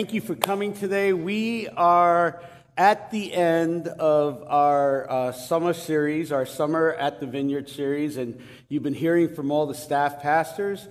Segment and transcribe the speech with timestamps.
[0.00, 1.12] Thank you for coming today.
[1.12, 2.42] We are
[2.74, 8.40] at the end of our uh, summer series, our Summer at the Vineyard series, and
[8.70, 10.88] you've been hearing from all the staff pastors.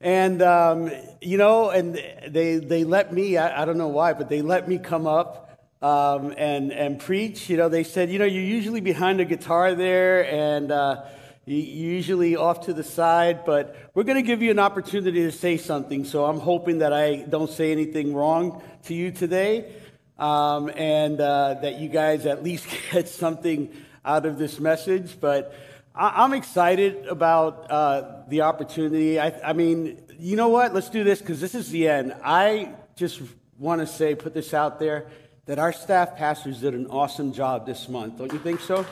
[0.00, 4.28] And, um, you know, and they, they let me, I, I, don't know why, but
[4.28, 7.50] they let me come up um, and, and preach.
[7.50, 11.02] You know, they said, you know, you're usually behind a guitar there, and, uh,
[11.46, 15.56] usually off to the side, but we're going to give you an opportunity to say
[15.56, 16.04] something.
[16.04, 19.72] So I'm hoping that I don't say anything wrong to you today
[20.18, 25.18] um, and uh, that you guys at least get something out of this message.
[25.20, 25.54] But
[25.94, 29.18] I- am excited about uh, the opportunity.
[29.18, 30.74] I-, I mean, you know what?
[30.74, 32.14] Let's do this because this is the end.
[32.22, 33.20] I just
[33.58, 35.06] want to say, put this out there,
[35.46, 38.18] that our staff pastors did an awesome job this month.
[38.18, 38.86] Don't you think so?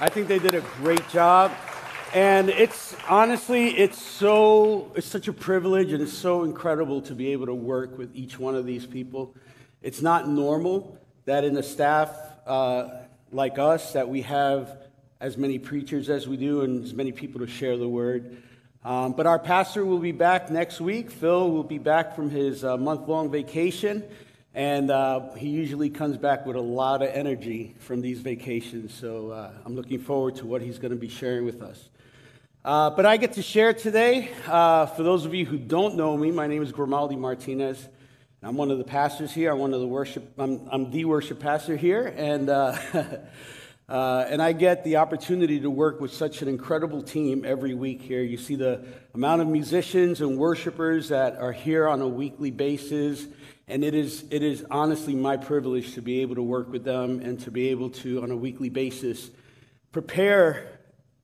[0.00, 1.52] I think they did a great job.
[2.14, 7.32] And it's honestly, it's so, it's such a privilege and it's so incredible to be
[7.32, 9.34] able to work with each one of these people.
[9.82, 12.10] It's not normal that in a staff
[12.46, 12.88] uh,
[13.30, 14.74] like us that we have
[15.20, 18.42] as many preachers as we do and as many people to share the word.
[18.84, 21.10] Um, but our pastor will be back next week.
[21.10, 24.02] Phil will be back from his uh, month long vacation.
[24.54, 28.94] And uh, he usually comes back with a lot of energy from these vacations.
[28.94, 31.90] So uh, I'm looking forward to what he's going to be sharing with us.
[32.64, 34.30] Uh, but I get to share today.
[34.44, 37.84] Uh, for those of you who don't know me, my name is Grimaldi Martinez.
[37.84, 39.52] And I'm one of the pastors here.
[39.52, 40.32] I'm one of the worship.
[40.38, 42.76] I'm, I'm the worship pastor here, and uh,
[43.88, 48.02] uh, and I get the opportunity to work with such an incredible team every week
[48.02, 48.22] here.
[48.22, 53.24] You see the amount of musicians and worshipers that are here on a weekly basis,
[53.68, 57.20] and it is it is honestly my privilege to be able to work with them
[57.20, 59.30] and to be able to on a weekly basis
[59.92, 60.77] prepare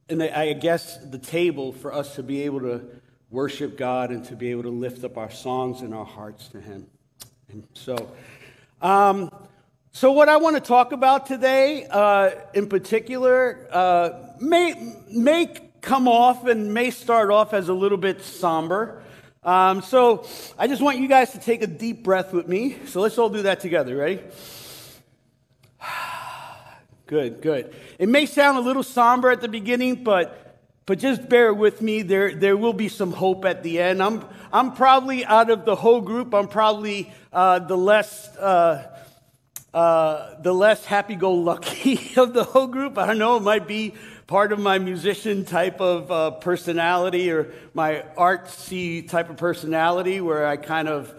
[0.09, 2.83] and I guess the table for us to be able to
[3.31, 6.61] worship God and to be able to lift up our songs and our hearts to
[6.61, 6.87] Him.
[7.51, 8.13] And so,
[8.83, 9.31] um,
[9.93, 14.11] so what I want to talk about today, uh, in particular, uh,
[14.41, 19.03] may may come off and may start off as a little bit somber.
[19.43, 20.27] Um, so
[20.59, 22.77] I just want you guys to take a deep breath with me.
[22.87, 23.97] So let's all do that together.
[23.97, 24.21] Ready?
[27.15, 27.73] Good, good.
[28.01, 32.03] It may sound a little somber at the beginning, but but just bear with me.
[32.03, 34.03] There there will be some hope at the end.
[34.03, 36.35] I'm I'm probably out of the whole group.
[36.35, 38.37] I'm probably uh, the less.
[38.37, 38.91] Uh,
[39.73, 42.97] uh, the less happy-go-lucky of the whole group.
[42.97, 43.37] I don't know.
[43.37, 43.95] It might be
[44.27, 50.47] part of my musician type of uh, personality or my artsy type of personality, where
[50.47, 51.13] I kind of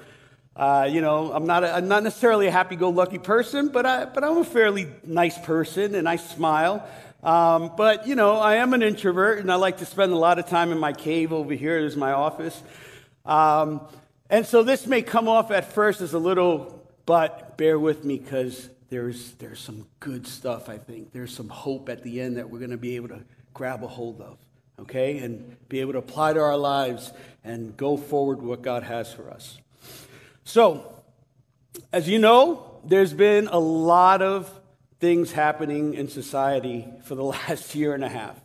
[0.55, 3.85] uh, you know, I'm not, a, I'm not necessarily a happy go lucky person, but,
[3.85, 6.87] I, but I'm a fairly nice person and I smile.
[7.23, 10.39] Um, but, you know, I am an introvert and I like to spend a lot
[10.39, 11.81] of time in my cave over here.
[11.81, 12.61] There's my office.
[13.25, 13.81] Um,
[14.29, 18.17] and so this may come off at first as a little, but bear with me
[18.17, 21.11] because there's, there's some good stuff, I think.
[21.11, 23.23] There's some hope at the end that we're going to be able to
[23.53, 24.37] grab a hold of,
[24.79, 25.17] okay?
[25.17, 27.11] And be able to apply to our lives
[27.43, 29.57] and go forward with what God has for us.
[30.47, 31.01] So,
[31.91, 34.47] as you know, there's been a lot of
[34.99, 38.39] things happening in society for the last year and a half,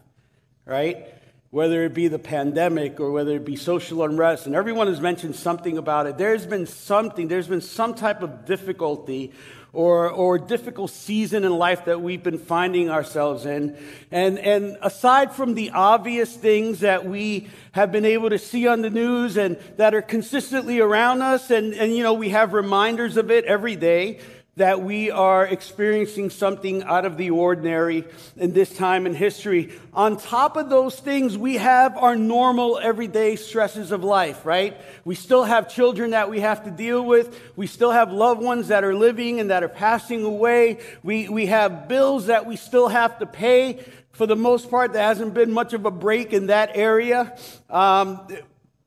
[0.65, 1.07] right?
[1.51, 5.37] Whether it be the pandemic or whether it be social unrest, and everyone has mentioned
[5.37, 6.17] something about it.
[6.17, 9.33] There's been something, there's been some type of difficulty
[9.73, 13.77] or, or difficult season in life that we've been finding ourselves in.
[14.11, 18.83] And, and aside from the obvious things that we have been able to see on
[18.83, 23.17] the news and that are consistently around us, and, and you know, we have reminders
[23.17, 24.21] of it every day,
[24.61, 28.05] that we are experiencing something out of the ordinary
[28.37, 29.73] in this time in history.
[29.95, 34.77] On top of those things, we have our normal everyday stresses of life, right?
[35.07, 37.41] We still have children that we have to deal with.
[37.57, 40.81] We still have loved ones that are living and that are passing away.
[41.03, 43.83] We, we have bills that we still have to pay.
[44.13, 47.35] For the most part, there hasn't been much of a break in that area.
[47.71, 48.29] Um,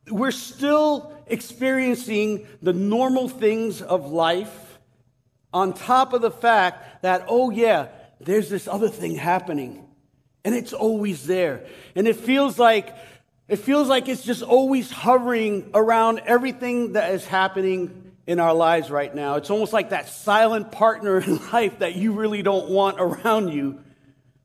[0.08, 4.60] we're still experiencing the normal things of life
[5.54, 7.88] on top of the fact that, oh, yeah,
[8.20, 9.88] there's this other thing happening.
[10.44, 11.66] And it's always there.
[11.96, 12.94] And it feels like
[13.48, 18.90] it feels like it's just always hovering around everything that is happening in our lives
[18.90, 19.36] right now.
[19.36, 23.80] It's almost like that silent partner in life that you really don't want around you,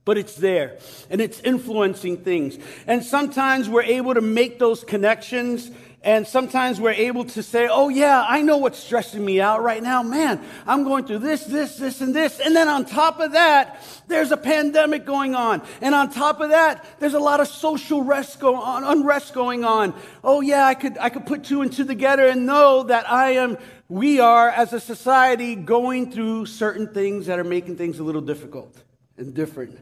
[0.05, 0.79] but it's there
[1.11, 2.59] and it's influencing things.
[2.87, 5.71] And sometimes we're able to make those connections
[6.03, 9.83] and sometimes we're able to say, oh, yeah, I know what's stressing me out right
[9.83, 10.03] now.
[10.05, 12.39] Man, I'm going through this, this, this, and this.
[12.39, 15.61] And then on top of that, there's a pandemic going on.
[15.81, 18.05] And on top of that, there's a lot of social
[18.39, 19.93] go unrest going on.
[20.23, 23.33] Oh, yeah, I could, I could put two and two together and know that I
[23.33, 23.59] am
[23.89, 28.21] we are, as a society, going through certain things that are making things a little
[28.21, 28.77] difficult
[29.17, 29.79] and different.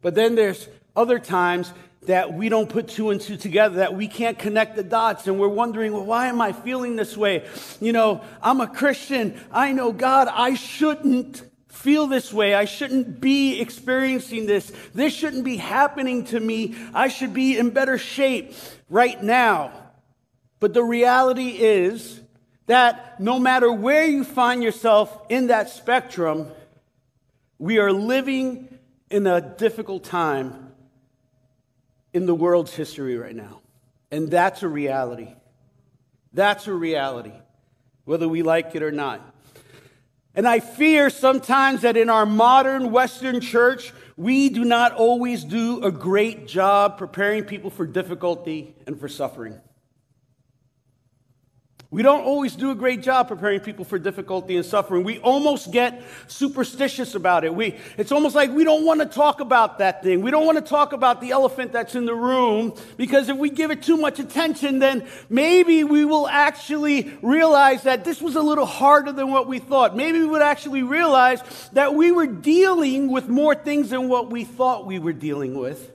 [0.00, 1.72] But then there's other times
[2.06, 5.38] that we don't put two and two together, that we can't connect the dots, and
[5.38, 7.46] we're wondering, well, why am I feeling this way?
[7.80, 9.38] You know, I'm a Christian.
[9.52, 10.28] I know God.
[10.28, 12.54] I shouldn't feel this way.
[12.54, 14.72] I shouldn't be experiencing this.
[14.94, 16.74] This shouldn't be happening to me.
[16.94, 18.54] I should be in better shape
[18.88, 19.72] right now.
[20.58, 22.20] But the reality is
[22.66, 26.50] that no matter where you find yourself in that spectrum,
[27.58, 28.78] we are living
[29.10, 30.69] in a difficult time
[32.12, 33.60] in the world's history right now.
[34.10, 35.34] And that's a reality.
[36.32, 37.32] That's a reality,
[38.04, 39.20] whether we like it or not.
[40.34, 45.82] And I fear sometimes that in our modern Western church, we do not always do
[45.82, 49.60] a great job preparing people for difficulty and for suffering.
[51.92, 55.02] We don't always do a great job preparing people for difficulty and suffering.
[55.02, 57.52] We almost get superstitious about it.
[57.52, 60.22] We, it's almost like we don't want to talk about that thing.
[60.22, 63.50] We don't want to talk about the elephant that's in the room because if we
[63.50, 68.42] give it too much attention, then maybe we will actually realize that this was a
[68.42, 69.96] little harder than what we thought.
[69.96, 74.44] Maybe we would actually realize that we were dealing with more things than what we
[74.44, 75.90] thought we were dealing with.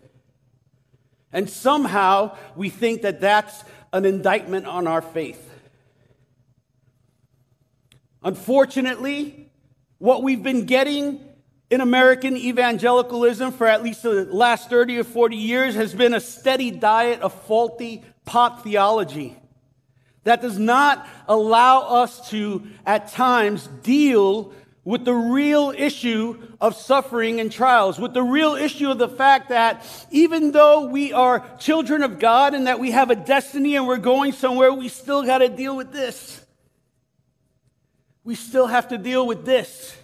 [1.32, 3.64] And somehow we think that that's
[3.94, 5.54] an indictment on our faith.
[8.26, 9.52] Unfortunately,
[10.00, 11.24] what we've been getting
[11.70, 16.20] in American evangelicalism for at least the last 30 or 40 years has been a
[16.20, 19.38] steady diet of faulty pop theology
[20.24, 24.52] that does not allow us to, at times, deal
[24.84, 29.50] with the real issue of suffering and trials, with the real issue of the fact
[29.50, 33.86] that even though we are children of God and that we have a destiny and
[33.86, 36.45] we're going somewhere, we still got to deal with this
[38.26, 39.96] we still have to deal with this.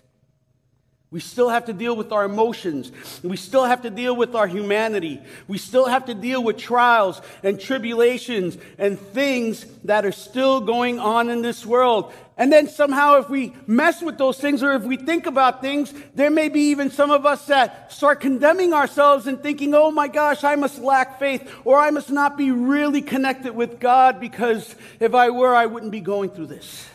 [1.09, 2.89] We still have to deal with our emotions.
[3.21, 5.19] We still have to deal with our humanity.
[5.45, 10.99] We still have to deal with trials and tribulations and things that are still going
[10.99, 12.13] on in this world.
[12.37, 15.93] And then somehow, if we mess with those things or if we think about things,
[16.15, 20.07] there may be even some of us that start condemning ourselves and thinking, oh my
[20.07, 24.75] gosh, I must lack faith or I must not be really connected with God because
[25.01, 26.87] if I were, I wouldn't be going through this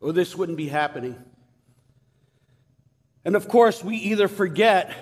[0.00, 1.16] or this wouldn't be happening.
[3.24, 4.92] And of course, we either forget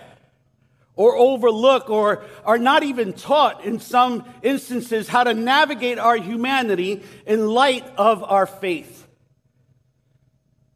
[0.96, 7.02] or overlook or are not even taught in some instances how to navigate our humanity
[7.24, 9.06] in light of our faith.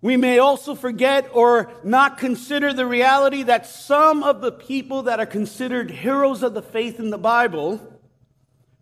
[0.01, 5.21] We may also forget or not consider the reality that some of the people that
[5.21, 7.81] are considered heroes of the faith in the Bible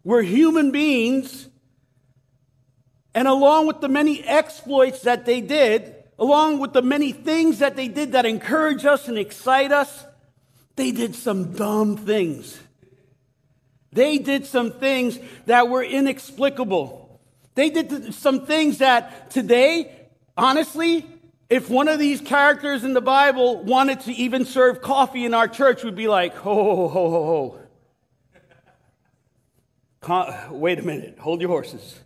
[0.03, 1.50] were human beings
[3.15, 7.77] and along with the many exploits that they did, along with the many things that
[7.77, 10.05] they did that encourage us and excite us,
[10.77, 12.59] they did some dumb things.
[13.93, 17.21] They did some things that were inexplicable.
[17.55, 21.05] They did some things that today, honestly,
[21.49, 25.49] if one of these characters in the Bible wanted to even serve coffee in our
[25.49, 27.59] church, would be like, ho, ho, ho, ho,
[30.03, 30.51] ho.
[30.51, 31.99] Wait a minute, hold your horses.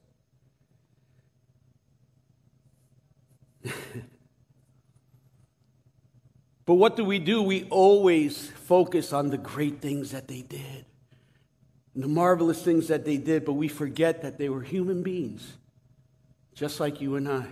[6.67, 7.43] But what do we do?
[7.43, 10.87] We always focus on the great things that they did,
[11.95, 15.55] the marvelous things that they did, but we forget that they were human beings,
[16.55, 17.47] just like you and I.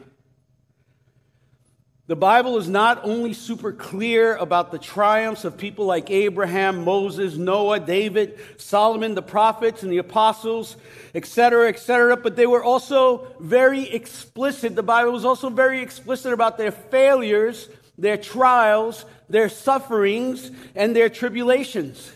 [2.13, 7.39] The Bible is not only super clear about the triumphs of people like Abraham, Moses,
[7.39, 10.77] Noah, David, Solomon, the prophets, and the apostles,
[11.15, 14.77] etc., etc., but they were also very explicit.
[14.77, 21.09] The Bible was also very explicit about their failures, their trials, their sufferings, and their
[21.09, 22.13] tribulations.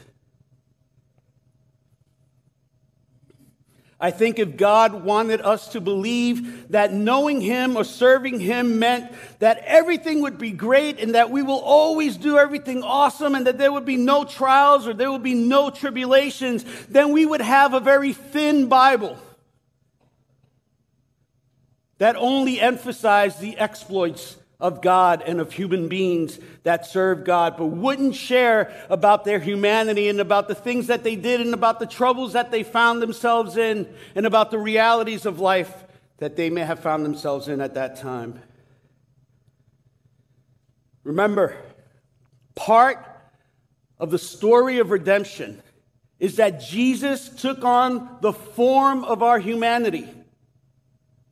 [3.99, 9.11] I think if God wanted us to believe that knowing Him or serving Him meant
[9.39, 13.57] that everything would be great and that we will always do everything awesome and that
[13.57, 17.73] there would be no trials or there would be no tribulations, then we would have
[17.73, 19.17] a very thin Bible
[21.97, 27.67] that only emphasized the exploits of God and of human beings that serve God, but
[27.67, 31.87] wouldn't share about their humanity and about the things that they did and about the
[31.87, 35.85] troubles that they found themselves in and about the realities of life
[36.19, 38.41] that they may have found themselves in at that time.
[41.05, 41.55] Remember,
[42.55, 43.05] part
[43.99, 45.63] of the story of redemption
[46.19, 50.09] is that Jesus took on the form of our humanity.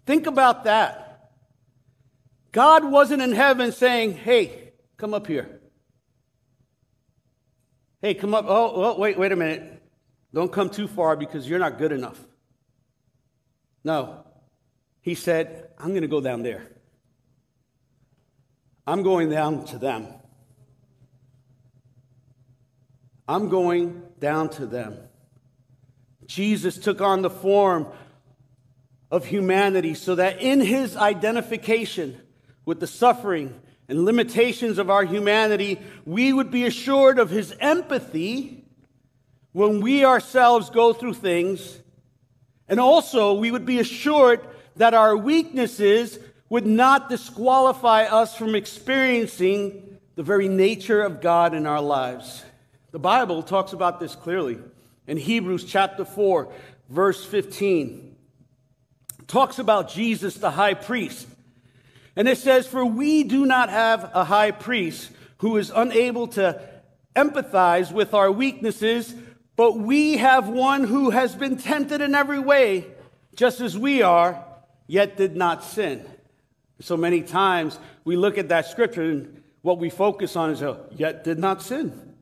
[0.05, 1.04] Think about that.
[2.55, 5.61] God wasn't in heaven saying, hey, come up here.
[8.01, 8.45] Hey, come up.
[8.47, 9.83] Oh, oh, wait, wait a minute.
[10.33, 12.21] Don't come too far because you're not good enough.
[13.83, 14.25] No.
[15.01, 16.65] He said, I'm going to go down there.
[18.87, 20.07] I'm going down to them.
[23.27, 24.97] I'm going down to them.
[26.27, 27.89] Jesus took on the form
[29.11, 32.21] of humanity so that in his identification
[32.65, 38.65] with the suffering and limitations of our humanity, we would be assured of his empathy
[39.53, 41.79] when we ourselves go through things.
[42.69, 44.41] And also, we would be assured
[44.77, 46.19] that our weaknesses
[46.49, 52.43] would not disqualify us from experiencing the very nature of God in our lives.
[52.93, 54.59] The Bible talks about this clearly
[55.07, 56.53] in Hebrews chapter 4,
[56.89, 58.17] verse 15.
[59.21, 61.27] It talks about Jesus, the high priest.
[62.17, 66.61] And it says, For we do not have a high priest who is unable to
[67.17, 69.15] empathize with our weaknesses,
[69.57, 72.87] but we have one who has been tempted in every way,
[73.37, 74.45] just as we are,
[74.87, 76.05] yet did not sin.
[76.81, 80.87] So many times we look at that scripture and what we focus on is, oh,
[80.93, 82.14] yet did not sin.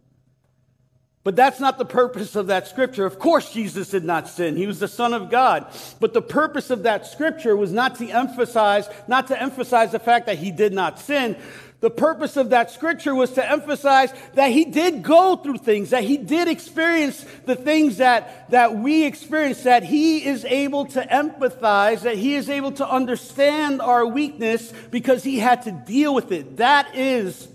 [1.25, 3.07] But that's not the purpose of that scripture.
[3.07, 4.57] Of course, Jesus did not sin.
[4.57, 5.67] He was the Son of God.
[6.01, 10.27] But the purpose of that scripture was not to emphasize, not to emphasize the fact
[10.27, 11.37] that he did not sin.
[11.79, 16.05] The purpose of that scripture was to emphasize that he did go through things, that
[16.05, 22.03] he did experience the things that, that we experience, that he is able to empathize,
[22.03, 26.59] that he is able to understand our weakness because he had to deal with it.
[26.59, 27.49] That is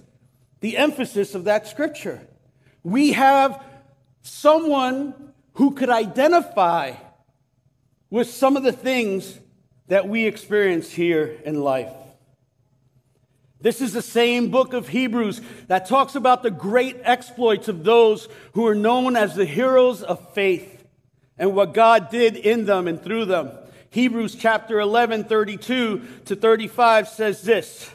[0.60, 2.22] the emphasis of that scripture
[2.88, 3.62] we have
[4.22, 5.13] someone
[5.56, 6.94] who could identify
[8.10, 9.38] with some of the things
[9.89, 11.91] that we experience here in life.
[13.60, 18.29] This is the same book of Hebrews that talks about the great exploits of those
[18.53, 20.86] who are known as the heroes of faith
[21.38, 23.51] and what God did in them and through them.
[23.89, 27.89] Hebrews chapter 11, 32 to 35 says this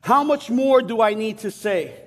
[0.00, 2.03] How much more do I need to say?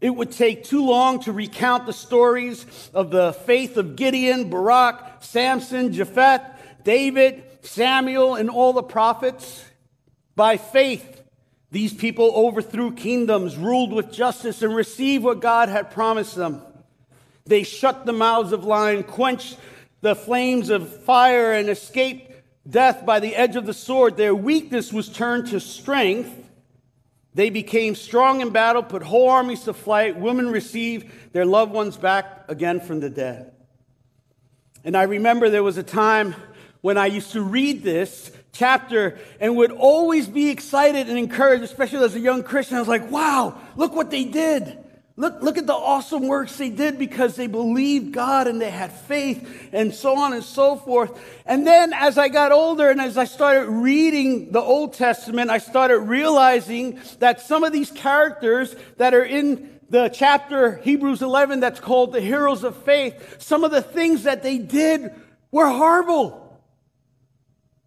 [0.00, 2.64] It would take too long to recount the stories
[2.94, 9.64] of the faith of Gideon, Barak, Samson, Jephthah, David, Samuel, and all the prophets.
[10.36, 11.22] By faith,
[11.72, 16.62] these people overthrew kingdoms, ruled with justice, and received what God had promised them.
[17.44, 19.58] They shut the mouths of lions, quenched
[20.00, 22.32] the flames of fire, and escaped
[22.68, 24.16] death by the edge of the sword.
[24.16, 26.47] Their weakness was turned to strength
[27.38, 30.18] they became strong in battle, put whole armies to flight.
[30.18, 33.52] Women received their loved ones back again from the dead.
[34.82, 36.34] And I remember there was a time
[36.80, 42.04] when I used to read this chapter and would always be excited and encouraged, especially
[42.04, 42.76] as a young Christian.
[42.76, 44.76] I was like, wow, look what they did.
[45.18, 48.92] Look, look at the awesome works they did because they believed God and they had
[48.92, 51.20] faith and so on and so forth.
[51.44, 55.58] And then as I got older and as I started reading the Old Testament, I
[55.58, 61.80] started realizing that some of these characters that are in the chapter Hebrews 11 that's
[61.80, 65.10] called the heroes of faith, some of the things that they did
[65.50, 66.47] were horrible.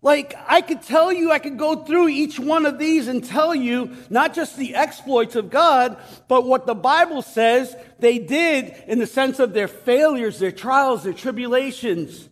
[0.03, 3.53] Like, I could tell you, I could go through each one of these and tell
[3.53, 5.95] you not just the exploits of God,
[6.27, 11.03] but what the Bible says they did in the sense of their failures, their trials,
[11.03, 12.29] their tribulations,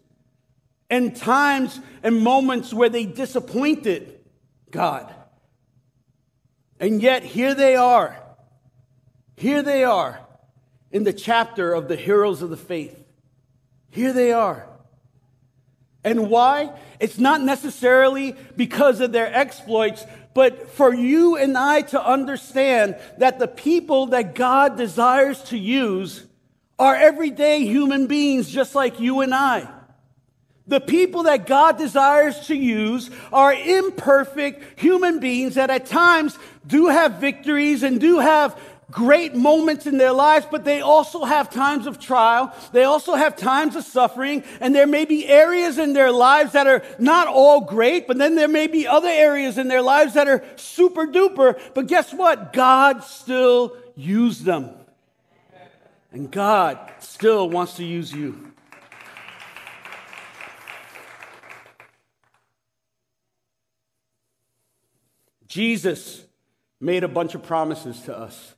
[0.89, 4.19] and times and moments where they disappointed
[4.71, 5.13] God.
[6.79, 8.19] And yet, here they are.
[9.35, 10.19] Here they are
[10.91, 12.99] in the chapter of the heroes of the faith.
[13.91, 14.68] Here they are.
[16.03, 16.71] And why?
[16.99, 23.39] It's not necessarily because of their exploits, but for you and I to understand that
[23.39, 26.25] the people that God desires to use
[26.77, 29.67] are everyday human beings just like you and I.
[30.69, 36.87] The people that God desires to use are imperfect human beings that at times do
[36.87, 38.57] have victories and do have
[38.91, 42.53] great moments in their lives, but they also have times of trial.
[42.71, 44.43] They also have times of suffering.
[44.59, 48.35] And there may be areas in their lives that are not all great, but then
[48.35, 51.59] there may be other areas in their lives that are super duper.
[51.73, 52.53] But guess what?
[52.53, 54.71] God still used them.
[56.11, 58.45] And God still wants to use you.
[65.47, 66.23] Jesus
[66.79, 68.55] made a bunch of promises to us.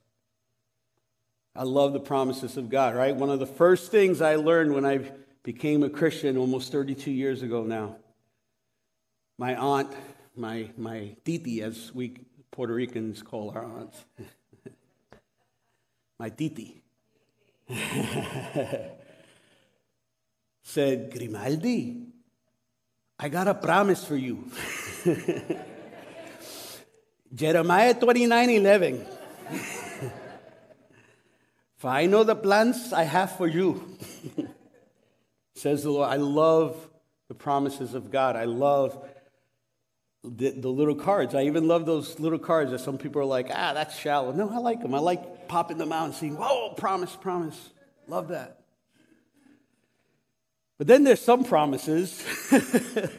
[1.55, 3.15] I love the promises of God, right?
[3.15, 5.11] One of the first things I learned when I
[5.43, 7.97] became a Christian almost 32 years ago now.
[9.37, 9.93] My aunt,
[10.35, 12.15] my, my titi, as we
[12.51, 14.03] Puerto Ricans call our aunts.
[16.19, 16.81] my titi.
[20.63, 22.03] said, Grimaldi,
[23.19, 24.49] I got a promise for you.
[27.33, 29.05] Jeremiah 29 11.
[31.81, 33.97] For I know the plans I have for you,
[35.55, 36.09] says the Lord.
[36.09, 36.77] I love
[37.27, 38.35] the promises of God.
[38.35, 39.03] I love
[40.23, 41.33] the, the, little cards.
[41.33, 44.31] I even love those little cards that some people are like, ah, that's shallow.
[44.31, 44.93] No, I like them.
[44.93, 47.71] I like popping them out and seeing, whoa, promise, promise.
[48.07, 48.59] Love that.
[50.77, 52.23] But then there's some promises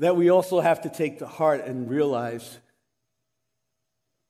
[0.00, 2.58] that we also have to take to heart and realize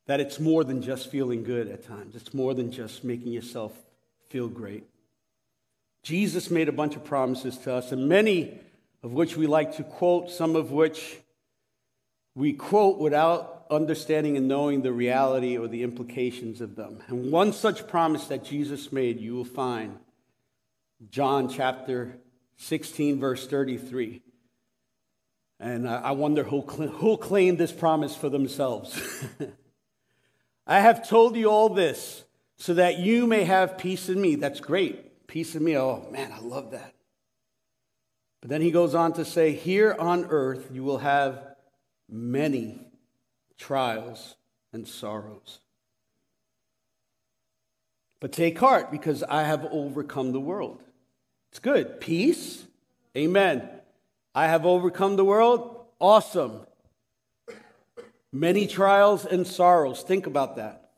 [0.06, 3.72] that it's more than just feeling good at times, it's more than just making yourself
[4.28, 4.84] feel great.
[6.02, 8.58] Jesus made a bunch of promises to us, and many
[9.02, 11.18] of which we like to quote, some of which
[12.34, 17.02] we quote without understanding and knowing the reality or the implications of them.
[17.08, 19.98] And one such promise that Jesus made, you will find
[21.10, 22.16] John chapter
[22.56, 24.20] 16, verse 33.
[25.60, 29.00] And I wonder who, who claimed this promise for themselves.
[30.66, 32.24] I have told you all this
[32.56, 34.36] so that you may have peace in me.
[34.36, 35.26] That's great.
[35.26, 35.76] Peace in me.
[35.76, 36.94] Oh, man, I love that.
[38.40, 41.42] But then he goes on to say, Here on earth you will have
[42.08, 42.80] many
[43.58, 44.36] trials
[44.72, 45.60] and sorrows.
[48.20, 50.82] But take heart because I have overcome the world.
[51.50, 52.00] It's good.
[52.00, 52.64] Peace.
[53.16, 53.68] Amen.
[54.34, 55.84] I have overcome the world.
[56.00, 56.66] Awesome.
[58.34, 60.02] Many trials and sorrows.
[60.02, 60.90] Think about that.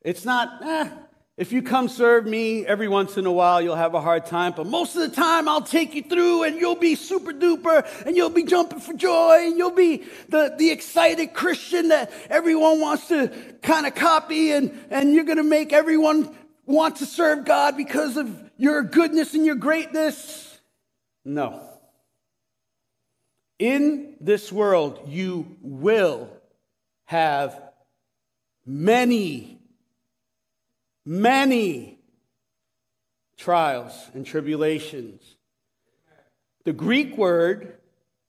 [0.00, 0.88] It's not, eh,
[1.36, 4.54] if you come serve me every once in a while, you'll have a hard time,
[4.56, 8.16] but most of the time I'll take you through and you'll be super duper and
[8.16, 13.08] you'll be jumping for joy and you'll be the, the excited Christian that everyone wants
[13.08, 17.76] to kind of copy and, and you're going to make everyone want to serve God
[17.76, 20.58] because of your goodness and your greatness.
[21.26, 21.73] No.
[23.58, 26.28] In this world, you will
[27.04, 27.60] have
[28.66, 29.58] many,
[31.04, 31.98] many
[33.36, 35.36] trials and tribulations.
[36.64, 37.78] The Greek word,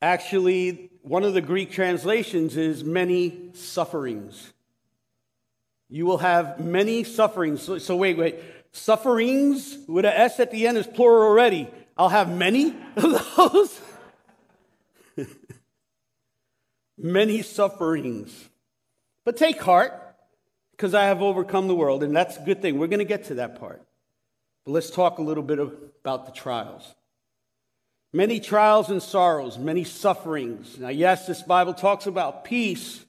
[0.02, 4.54] actually, one of the Greek translations is many sufferings.
[5.90, 7.62] You will have many sufferings.
[7.62, 8.36] So, so wait, wait.
[8.72, 11.70] Sufferings with an S at the end is plural already.
[11.98, 13.80] I'll have many of those.
[16.98, 18.50] many sufferings.
[19.24, 19.94] But take heart,
[20.72, 22.78] because I have overcome the world, and that's a good thing.
[22.78, 23.82] We're going to get to that part.
[24.66, 26.96] But let's talk a little bit about the trials.
[28.14, 30.80] Many trials and sorrows, many sufferings.
[30.80, 33.04] Now, yes, this Bible talks about peace,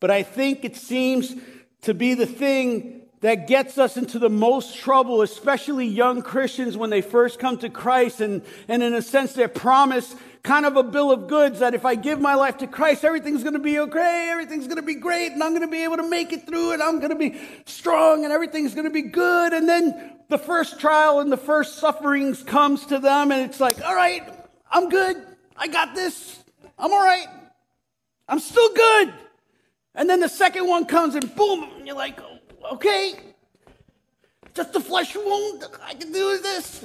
[0.00, 1.34] but I think it seems
[1.82, 6.90] to be the thing that gets us into the most trouble, especially young Christians when
[6.90, 8.20] they first come to Christ.
[8.20, 11.84] And, and in a sense, they're promised kind of a bill of goods that if
[11.84, 14.94] I give my life to Christ, everything's going to be okay, everything's going to be
[14.94, 17.16] great, and I'm going to be able to make it through, and I'm going to
[17.16, 19.52] be strong, and everything's going to be good.
[19.52, 23.82] And then the first trial and the first sufferings comes to them, and it's like,
[23.82, 24.22] all right,
[24.70, 25.16] I'm good.
[25.56, 26.42] I got this.
[26.78, 27.26] I'm all right.
[28.28, 29.14] I'm still good.
[29.94, 32.20] And then the second one comes, and boom, and you're like,
[32.72, 33.14] okay,
[34.54, 35.64] just a flesh wound.
[35.82, 36.84] I can do this.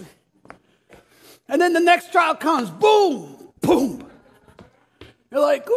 [1.49, 3.32] And then the next trial comes, boom,
[3.63, 4.05] boom.
[5.31, 5.67] You're like,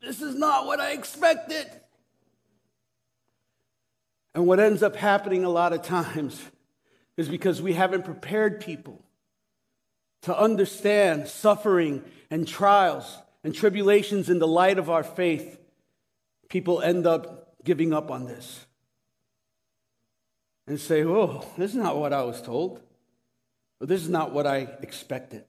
[0.00, 1.66] this is not what I expected.
[4.34, 6.40] And what ends up happening a lot of times
[7.16, 9.04] is because we haven't prepared people
[10.22, 15.58] to understand suffering and trials and tribulations in the light of our faith,
[16.48, 18.64] people end up giving up on this
[20.66, 22.80] and say, oh, this is not what I was told.
[23.80, 25.44] This is not what I expected.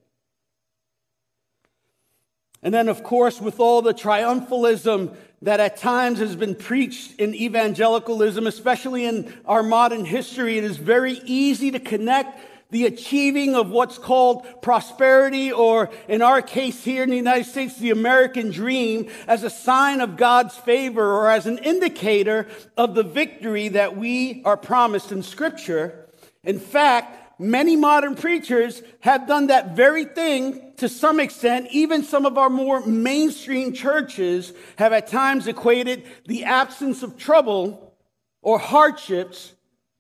[2.66, 7.36] And then, of course, with all the triumphalism that at times has been preached in
[7.36, 12.40] evangelicalism, especially in our modern history, it is very easy to connect
[12.72, 17.78] the achieving of what's called prosperity, or in our case here in the United States,
[17.78, 23.04] the American dream, as a sign of God's favor or as an indicator of the
[23.04, 26.10] victory that we are promised in Scripture.
[26.44, 31.68] In fact, many modern preachers have done that very thing to some extent.
[31.72, 37.96] Even some of our more mainstream churches have at times equated the absence of trouble
[38.42, 39.54] or hardships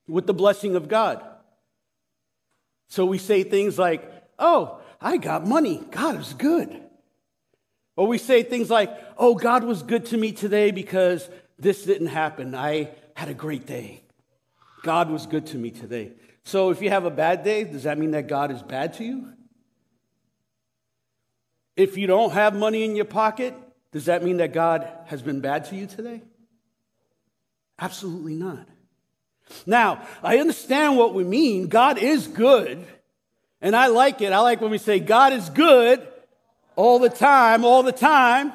[0.07, 1.23] with the blessing of God.
[2.89, 5.83] So we say things like, oh, I got money.
[5.91, 6.81] God is good.
[7.97, 12.07] Or we say things like, oh, God was good to me today because this didn't
[12.07, 12.53] happen.
[12.53, 14.01] I had a great day.
[14.83, 16.11] God was good to me today.
[16.45, 19.03] So if you have a bad day, does that mean that God is bad to
[19.03, 19.33] you?
[21.75, 23.55] If you don't have money in your pocket,
[23.91, 26.21] does that mean that God has been bad to you today?
[27.79, 28.67] Absolutely not.
[29.65, 31.67] Now, I understand what we mean.
[31.67, 32.85] God is good.
[33.59, 34.31] And I like it.
[34.31, 36.07] I like when we say God is good
[36.75, 38.53] all the time, all the time.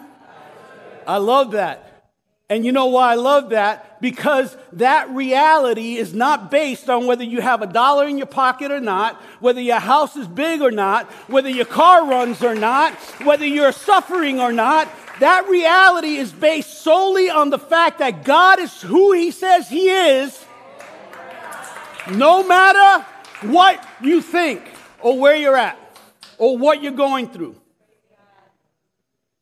[1.06, 2.12] I love that.
[2.48, 3.89] And you know why I love that?
[4.00, 8.70] Because that reality is not based on whether you have a dollar in your pocket
[8.70, 12.94] or not, whether your house is big or not, whether your car runs or not,
[13.24, 14.88] whether you're suffering or not.
[15.20, 19.90] That reality is based solely on the fact that God is who He says He
[19.90, 20.46] is,
[22.10, 23.04] no matter
[23.42, 24.62] what you think
[25.00, 25.78] or where you're at
[26.38, 27.56] or what you're going through.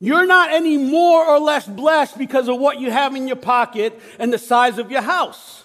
[0.00, 4.00] You're not any more or less blessed because of what you have in your pocket
[4.18, 5.64] and the size of your house.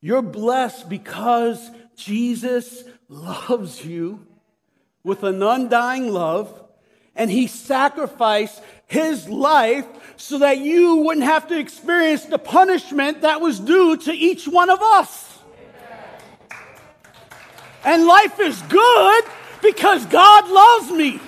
[0.00, 4.26] You're blessed because Jesus loves you
[5.02, 6.62] with an undying love
[7.16, 13.40] and he sacrificed his life so that you wouldn't have to experience the punishment that
[13.40, 15.38] was due to each one of us.
[17.84, 19.24] And life is good
[19.62, 21.20] because God loves me.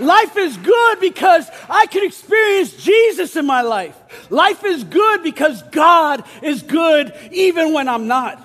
[0.00, 3.96] Life is good because I can experience Jesus in my life.
[4.30, 8.40] Life is good because God is good even when I'm not.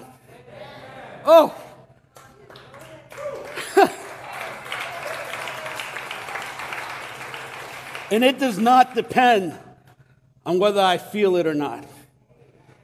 [1.26, 1.56] Oh.
[8.12, 9.58] and it does not depend
[10.46, 11.86] on whether I feel it or not.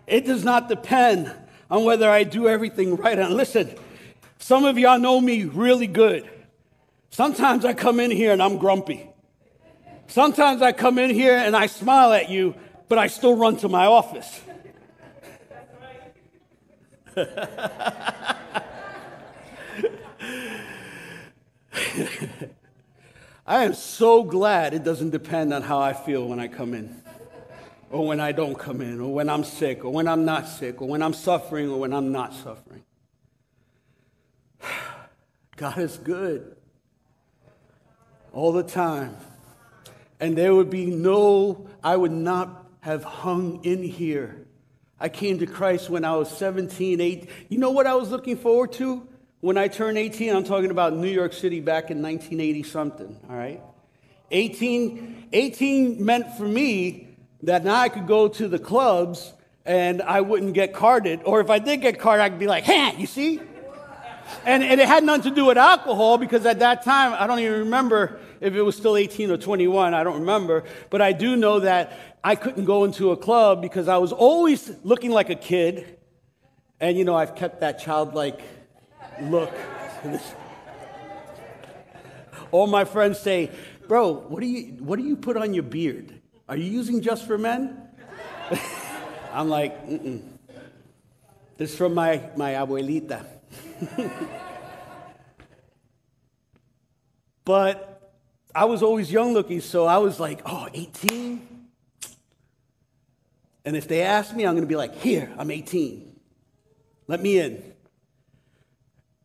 [0.07, 1.31] It does not depend
[1.69, 3.17] on whether I do everything right.
[3.17, 3.75] And listen,
[4.39, 6.29] some of y'all know me really good.
[7.15, 9.09] Sometimes I come in here and I'm grumpy.
[10.07, 12.55] Sometimes I come in here and I smile at you,
[12.89, 14.41] but I still run to my office.
[23.47, 27.01] I am so glad it doesn't depend on how I feel when I come in,
[27.91, 30.81] or when I don't come in, or when I'm sick, or when I'm not sick,
[30.81, 32.83] or when I'm suffering, or when I'm not suffering.
[35.55, 36.57] God is good
[38.35, 39.15] all the time.
[40.19, 44.45] And there would be no, I would not have hung in here.
[44.99, 47.29] I came to Christ when I was 17, 8.
[47.49, 49.07] You know what I was looking forward to
[49.39, 50.35] when I turned 18?
[50.35, 53.61] I'm talking about New York City back in 1980 something, all right?
[54.31, 57.07] 18, 18 meant for me
[57.43, 59.33] that now I could go to the clubs
[59.65, 61.21] and I wouldn't get carded.
[61.23, 63.39] Or if I did get carded, I'd be like, hey, you see?
[64.45, 67.39] And, and it had nothing to do with alcohol because at that time, I don't
[67.39, 70.63] even remember if it was still 18 or 21, I don't remember.
[70.91, 74.71] But I do know that I couldn't go into a club because I was always
[74.83, 75.97] looking like a kid.
[76.79, 78.39] And, you know, I've kept that childlike
[79.19, 79.51] look.
[82.51, 83.49] All my friends say,
[83.87, 86.13] Bro, what do, you, what do you put on your beard?
[86.47, 87.81] Are you using just for men?
[89.33, 90.21] I'm like, Mm-mm.
[91.57, 93.25] This is from my, my abuelita.
[97.45, 97.94] but
[98.55, 101.67] I was always young looking, so I was like, oh, 18?
[103.65, 106.15] And if they ask me, I'm going to be like, here, I'm 18.
[107.07, 107.73] Let me in.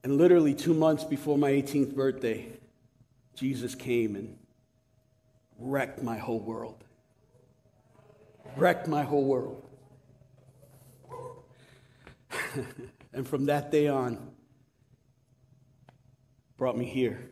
[0.03, 2.49] And literally two months before my 18th birthday,
[3.37, 4.37] Jesus came and
[5.61, 6.83] wrecked my whole world.
[8.57, 9.63] Wrecked my whole world.
[13.13, 14.33] and from that day on,
[16.57, 17.31] brought me here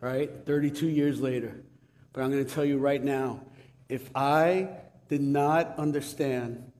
[0.00, 0.30] right?
[0.46, 1.54] 32 years later.
[2.12, 3.40] But I'm going to tell you right now
[3.88, 4.68] if I
[5.08, 6.70] did not understand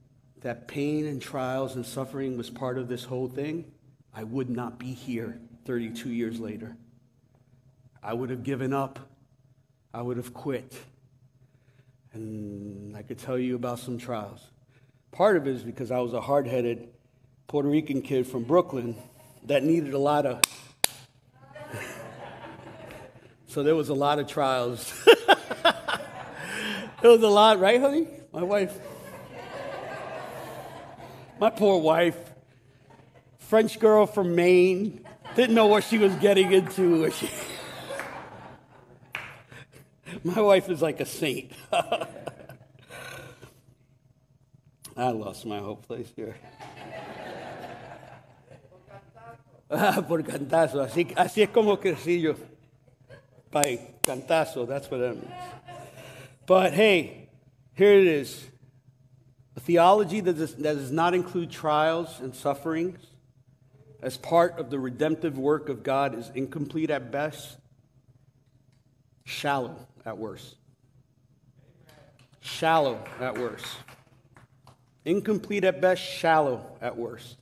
[0.42, 3.70] that pain and trials and suffering was part of this whole thing,
[4.14, 6.76] I would not be here 32 years later.
[8.02, 8.98] I would have given up.
[9.92, 10.72] I would have quit.
[12.12, 14.40] And I could tell you about some trials.
[15.10, 16.88] Part of it is because I was a hard headed
[17.48, 18.96] Puerto Rican kid from Brooklyn
[19.44, 20.40] that needed a lot of
[23.50, 24.94] so there was a lot of trials.
[27.02, 28.06] there was a lot, right, honey?
[28.32, 28.78] My wife.
[31.40, 32.16] My poor wife.
[33.38, 35.04] French girl from Maine.
[35.34, 37.06] Didn't know what she was getting into.
[40.24, 41.50] My wife is like a saint.
[44.96, 46.36] I lost my whole place here.
[50.06, 50.82] por cantazo.
[50.82, 52.36] Así, así es como crecí yo.
[53.50, 55.34] By cantazo, that's what that means.
[56.46, 57.28] But hey,
[57.74, 58.46] here it is.
[59.56, 63.04] A theology that does, that does not include trials and sufferings
[64.02, 67.58] as part of the redemptive work of God is incomplete at best,
[69.24, 70.56] shallow at worst.
[72.40, 73.66] Shallow at worst.
[75.04, 77.36] Incomplete at best, shallow at worst.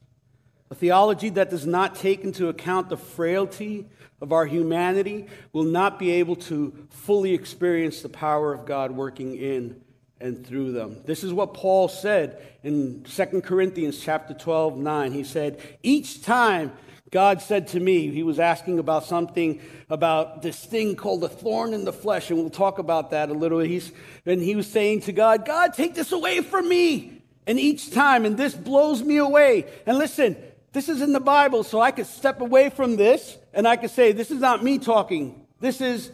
[0.70, 3.87] A theology that does not take into account the frailty
[4.20, 9.35] of our humanity will not be able to fully experience the power of God working
[9.37, 9.81] in
[10.20, 11.00] and through them.
[11.04, 15.12] This is what Paul said in 2 Corinthians chapter 12, 9.
[15.12, 16.72] He said, Each time
[17.11, 21.72] God said to me, he was asking about something about this thing called a thorn
[21.72, 23.61] in the flesh, and we'll talk about that a little.
[23.61, 23.92] He's,
[24.26, 27.22] and he was saying to God, God, take this away from me.
[27.46, 29.64] And each time, and this blows me away.
[29.87, 30.37] And listen,
[30.72, 33.90] this is in the Bible, so I could step away from this and I could
[33.90, 35.46] say, This is not me talking.
[35.61, 36.12] This is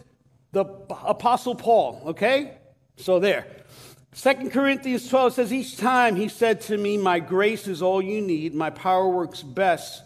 [0.52, 0.64] the
[1.04, 2.58] Apostle Paul, okay?
[2.96, 3.46] So there.
[4.12, 8.20] Second Corinthians 12 says, Each time he said to me, My grace is all you
[8.20, 8.54] need.
[8.54, 10.02] My power works best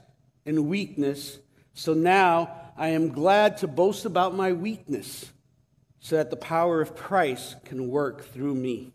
[0.46, 1.38] in weakness.
[1.74, 5.30] So now I am glad to boast about my weakness
[6.00, 8.92] so that the power of Christ can work through me.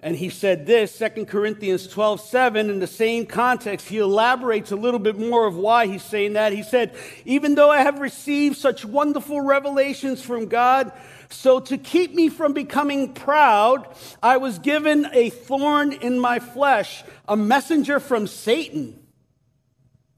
[0.00, 4.76] And he said this, 2 Corinthians 12, 7, in the same context, he elaborates a
[4.76, 6.52] little bit more of why he's saying that.
[6.52, 10.92] He said, Even though I have received such wonderful revelations from God,
[11.30, 13.88] so to keep me from becoming proud,
[14.22, 19.04] I was given a thorn in my flesh, a messenger from Satan.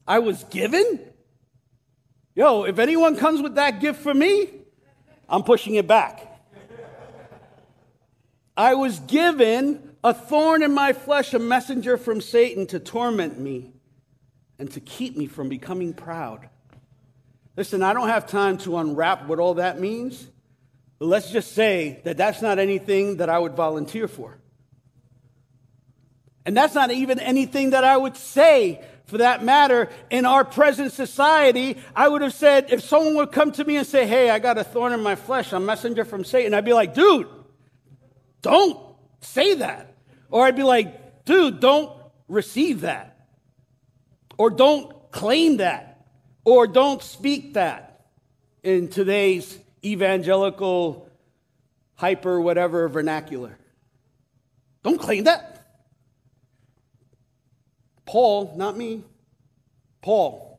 [0.07, 1.01] I was given?
[2.35, 4.51] Yo, if anyone comes with that gift for me,
[5.27, 6.30] I'm pushing it back.
[8.61, 13.73] I was given a thorn in my flesh, a messenger from Satan to torment me
[14.59, 16.47] and to keep me from becoming proud.
[17.57, 20.29] Listen, I don't have time to unwrap what all that means.
[20.99, 24.37] But let's just say that that's not anything that I would volunteer for.
[26.45, 30.93] And that's not even anything that I would say for that matter, in our present
[30.93, 34.39] society, I would have said, if someone would come to me and say, Hey, I
[34.39, 37.27] got a thorn in my flesh, a messenger from Satan, I'd be like, Dude,
[38.43, 38.79] don't
[39.21, 39.95] say that.
[40.31, 41.93] Or I'd be like, dude, don't
[42.29, 43.29] receive that.
[44.39, 46.07] Or don't claim that.
[46.45, 48.07] Or don't speak that
[48.63, 51.09] in today's evangelical,
[51.97, 53.59] hyper, whatever vernacular.
[54.83, 55.67] Don't claim that.
[58.07, 59.05] Paul, not me.
[60.01, 60.50] Paul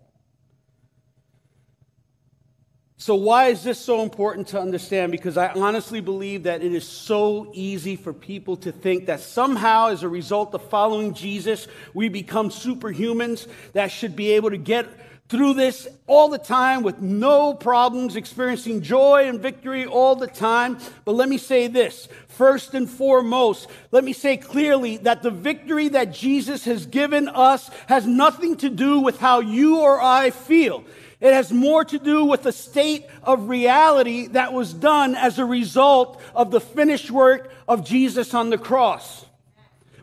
[3.01, 5.11] So, why is this so important to understand?
[5.11, 9.87] Because I honestly believe that it is so easy for people to think that somehow,
[9.87, 14.85] as a result of following Jesus, we become superhumans that should be able to get
[15.29, 20.77] through this all the time with no problems, experiencing joy and victory all the time.
[21.03, 25.87] But let me say this first and foremost, let me say clearly that the victory
[25.87, 30.83] that Jesus has given us has nothing to do with how you or I feel.
[31.21, 35.45] It has more to do with the state of reality that was done as a
[35.45, 39.25] result of the finished work of Jesus on the cross.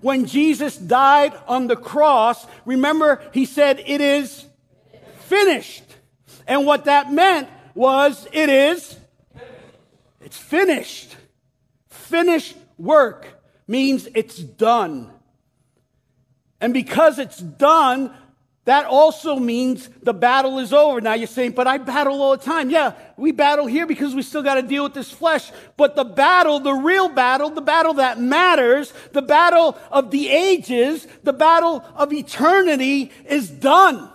[0.00, 4.46] When Jesus died on the cross, remember, he said, It is
[5.22, 5.82] finished.
[6.46, 8.96] And what that meant was, It is,
[10.20, 11.16] it's finished.
[11.88, 13.26] Finished work
[13.66, 15.10] means it's done.
[16.60, 18.14] And because it's done,
[18.68, 21.00] that also means the battle is over.
[21.00, 22.68] Now you're saying, but I battle all the time.
[22.68, 25.50] Yeah, we battle here because we still got to deal with this flesh.
[25.78, 31.06] But the battle, the real battle, the battle that matters, the battle of the ages,
[31.22, 34.10] the battle of eternity is done.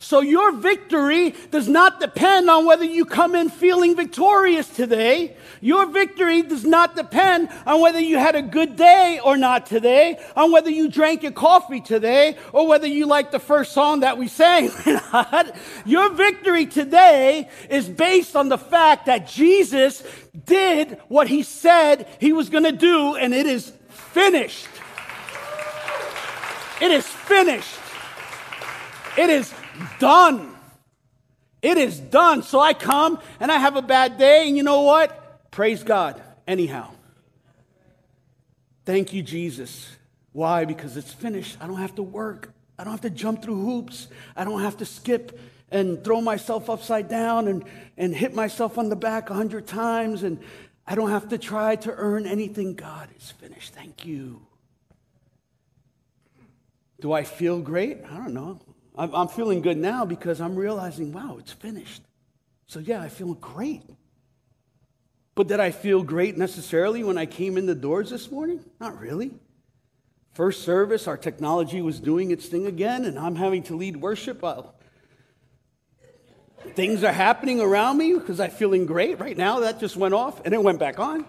[0.00, 5.36] So your victory does not depend on whether you come in feeling victorious today.
[5.60, 10.20] Your victory does not depend on whether you had a good day or not today,
[10.36, 14.16] on whether you drank your coffee today, or whether you liked the first song that
[14.16, 14.70] we sang
[15.84, 20.04] Your victory today is based on the fact that Jesus
[20.46, 24.68] did what he said he was going to do, and it is finished.
[26.80, 27.87] It is finished.
[29.18, 29.52] It is
[29.98, 30.54] done.
[31.60, 32.44] It is done.
[32.44, 35.50] So I come and I have a bad day, and you know what?
[35.50, 36.22] Praise God.
[36.46, 36.92] Anyhow.
[38.84, 39.90] Thank you, Jesus.
[40.30, 40.64] Why?
[40.64, 41.56] Because it's finished.
[41.60, 42.52] I don't have to work.
[42.78, 44.06] I don't have to jump through hoops.
[44.36, 45.36] I don't have to skip
[45.72, 47.64] and throw myself upside down and,
[47.96, 50.22] and hit myself on the back a hundred times.
[50.22, 50.38] And
[50.86, 52.74] I don't have to try to earn anything.
[52.74, 53.74] God is finished.
[53.74, 54.46] Thank you.
[57.00, 57.98] Do I feel great?
[58.08, 58.60] I don't know.
[58.98, 62.02] I'm, I'm feeling good now because I'm realizing, wow, it's finished.
[62.66, 63.82] So, yeah, I feel great.
[65.36, 68.64] But did I feel great necessarily when I came in the doors this morning?
[68.80, 69.30] Not really.
[70.32, 74.42] First service, our technology was doing its thing again, and I'm having to lead worship.
[74.42, 74.74] Well,
[76.74, 79.20] things are happening around me because I'm feeling great.
[79.20, 81.24] Right now, that just went off and it went back on.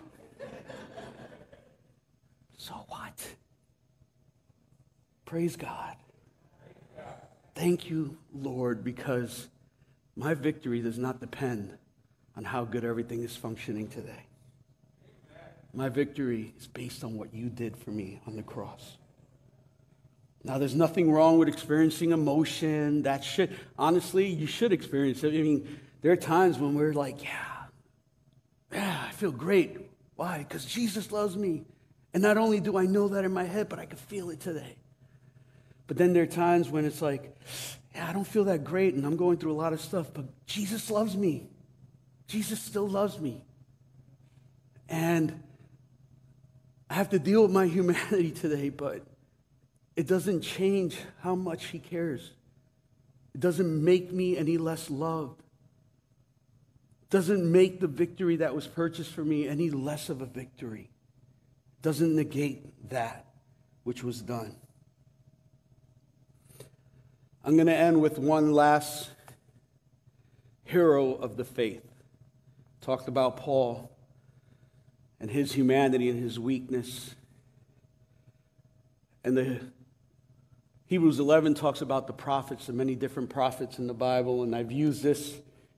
[2.58, 3.28] So what?
[5.26, 5.96] Praise God.
[7.60, 9.50] Thank you, Lord, because
[10.16, 11.78] my victory does not depend
[12.38, 14.24] on how good everything is functioning today.
[15.74, 18.96] My victory is based on what you did for me on the cross.
[20.42, 23.02] Now, there's nothing wrong with experiencing emotion.
[23.02, 25.34] That should, honestly, you should experience it.
[25.34, 27.66] I mean, there are times when we're like, yeah,
[28.72, 29.80] yeah, I feel great.
[30.16, 30.46] Why?
[30.48, 31.66] Because Jesus loves me.
[32.14, 34.40] And not only do I know that in my head, but I can feel it
[34.40, 34.78] today.
[35.90, 37.36] But then there are times when it's like,
[37.96, 40.46] yeah, I don't feel that great and I'm going through a lot of stuff, but
[40.46, 41.50] Jesus loves me.
[42.28, 43.44] Jesus still loves me.
[44.88, 45.42] And
[46.92, 49.02] I have to deal with my humanity today, but
[49.96, 52.34] it doesn't change how much He cares.
[53.34, 55.40] It doesn't make me any less loved.
[57.02, 60.92] It doesn't make the victory that was purchased for me any less of a victory.
[61.80, 63.26] It doesn't negate that
[63.86, 64.56] which was done.
[67.50, 69.10] I'm going to end with one last
[70.66, 71.82] hero of the faith.
[72.80, 73.90] Talked about Paul
[75.20, 77.16] and his humanity and his weakness.
[79.24, 79.62] And the
[80.86, 84.72] Hebrews 11 talks about the prophets, the many different prophets in the Bible, and I've
[84.72, 85.36] used this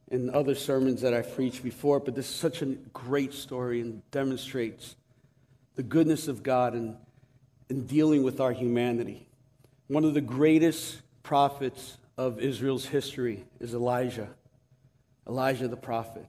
[0.09, 4.01] in other sermons that I've preached before, but this is such a great story and
[4.11, 4.97] demonstrates
[5.75, 6.97] the goodness of God in,
[7.69, 9.29] in dealing with our humanity.
[9.87, 14.29] One of the greatest prophets of Israel's history is Elijah.
[15.27, 16.25] Elijah the prophet.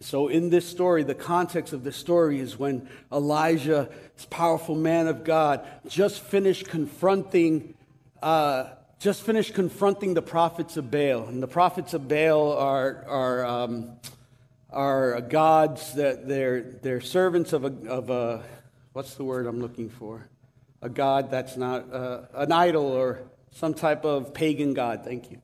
[0.00, 5.08] So, in this story, the context of this story is when Elijah, this powerful man
[5.08, 7.74] of God, just finished confronting,
[8.22, 8.66] uh,
[9.00, 11.26] just finished confronting the prophets of Baal.
[11.26, 13.90] And the prophets of Baal are, are, um,
[14.70, 18.44] are gods that they're, they're servants of a, of a,
[18.92, 20.28] what's the word I'm looking for?
[20.80, 25.04] A god that's not uh, an idol or some type of pagan god.
[25.04, 25.40] Thank you.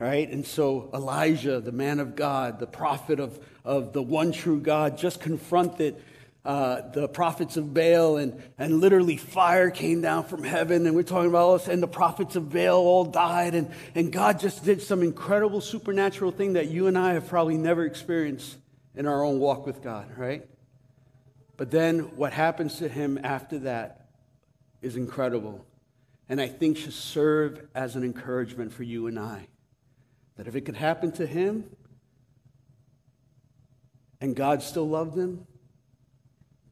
[0.00, 0.28] All right?
[0.30, 4.96] And so Elijah, the man of God, the prophet of, of the one true God,
[4.96, 5.96] just confronted
[6.44, 10.86] uh, the prophets of Baal, and, and literally fire came down from heaven.
[10.86, 13.54] And we're talking about all this, and the prophets of Baal all died.
[13.54, 17.58] And, and God just did some incredible supernatural thing that you and I have probably
[17.58, 18.56] never experienced
[18.94, 20.46] in our own walk with God, right?
[21.56, 24.06] But then what happens to him after that
[24.80, 25.66] is incredible
[26.28, 29.48] and I think should serve as an encouragement for you and I.
[30.36, 31.64] That if it could happen to him
[34.20, 35.46] and God still loved him,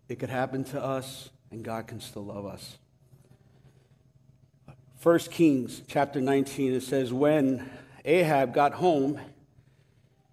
[0.09, 2.79] it could happen to us and God can still love us.
[5.03, 7.69] 1 Kings chapter 19, it says, When
[8.05, 9.21] Ahab got home,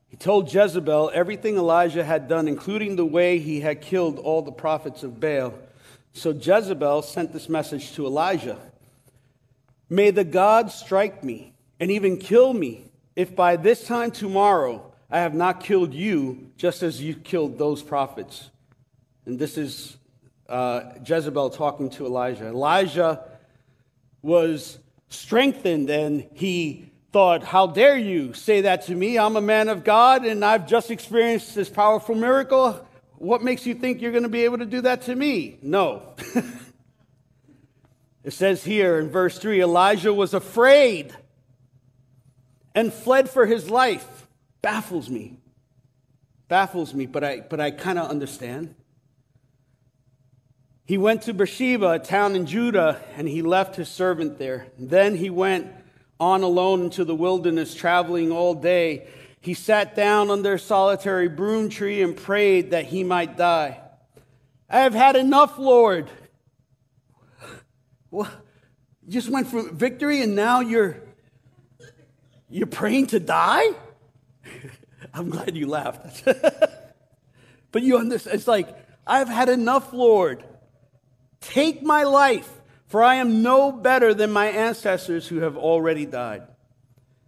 [0.07, 4.51] he told Jezebel everything Elijah had done, including the way he had killed all the
[4.51, 5.53] prophets of Baal.
[6.13, 8.59] So Jezebel sent this message to Elijah
[9.93, 15.19] May the gods strike me and even kill me if by this time tomorrow I
[15.19, 18.49] have not killed you just as you killed those prophets.
[19.27, 19.97] And this is
[20.49, 22.47] uh, Jezebel talking to Elijah.
[22.47, 23.23] Elijah
[24.23, 24.79] was
[25.09, 29.19] strengthened and he thought, How dare you say that to me?
[29.19, 32.83] I'm a man of God and I've just experienced this powerful miracle.
[33.17, 35.59] What makes you think you're going to be able to do that to me?
[35.61, 36.15] No.
[38.23, 41.13] It says here in verse 3 Elijah was afraid
[42.73, 44.27] and fled for his life.
[44.61, 45.37] Baffles me.
[46.47, 48.75] Baffles me, but I, but I kind of understand.
[50.85, 54.67] He went to Beersheba, a town in Judah, and he left his servant there.
[54.77, 55.71] Then he went
[56.19, 59.07] on alone into the wilderness, traveling all day.
[59.39, 63.79] He sat down under a solitary broom tree and prayed that he might die.
[64.69, 66.09] I have had enough, Lord,
[68.13, 68.29] well,
[69.03, 70.97] you just went from victory and now you're
[72.47, 73.65] you're praying to die?
[75.13, 76.23] I'm glad you laughed.
[77.71, 78.69] but you understand, it's like,
[79.07, 80.43] I've had enough, Lord.
[81.41, 82.49] Take my life,
[82.85, 86.43] for I am no better than my ancestors who have already died.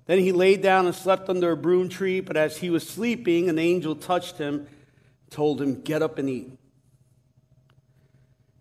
[0.06, 3.50] Then he lay down and slept under a broom tree, but as he was sleeping,
[3.50, 4.68] an angel touched him,
[5.32, 6.60] told him, Get up and eat.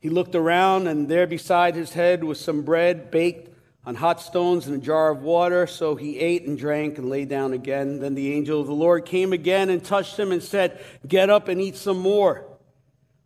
[0.04, 3.48] He looked around, and there beside his head was some bread baked
[3.86, 5.66] on hot stones and a jar of water.
[5.66, 8.00] So he ate and drank and lay down again.
[8.00, 10.78] Then the angel of the Lord came again and touched him and said,
[11.08, 12.44] Get up and eat some more,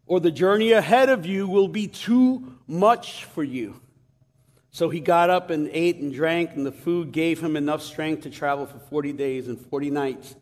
[0.06, 3.80] or the journey ahead of you will be too much for you.
[4.70, 8.22] So he got up and ate and drank, and the food gave him enough strength
[8.22, 10.36] to travel for 40 days and 40 nights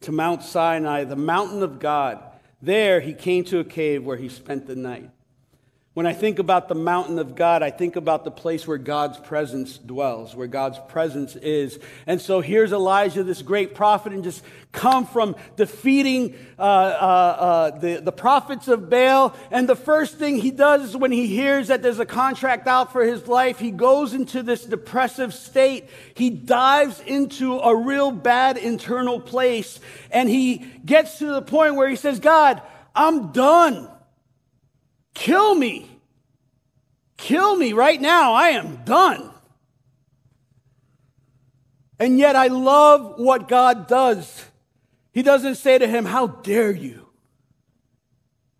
[0.00, 2.18] to Mount Sinai, the mountain of God.
[2.62, 5.10] There he came to a cave where he spent the night.
[5.94, 9.18] When I think about the mountain of God, I think about the place where God's
[9.18, 11.78] presence dwells, where God's presence is.
[12.06, 17.78] And so here's Elijah, this great prophet, and just come from defeating uh, uh, uh,
[17.78, 19.36] the, the prophets of Baal.
[19.50, 23.04] And the first thing he does when he hears that there's a contract out for
[23.04, 25.90] his life, he goes into this depressive state.
[26.14, 29.78] He dives into a real bad internal place.
[30.10, 32.62] And he gets to the point where he says, God,
[32.94, 33.90] I'm done.
[35.14, 35.88] Kill me.
[37.16, 38.32] Kill me right now.
[38.32, 39.30] I am done.
[41.98, 44.44] And yet I love what God does.
[45.12, 47.08] He doesn't say to him, How dare you?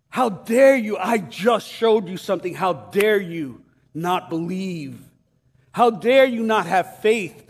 [0.09, 0.95] How dare you?
[0.97, 2.53] I just showed you something.
[2.53, 4.99] How dare you not believe?
[5.71, 7.47] How dare you not have faith?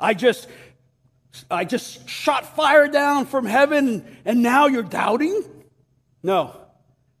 [0.00, 0.48] I just
[1.50, 5.44] I just shot fire down from heaven and now you're doubting?
[6.22, 6.56] No.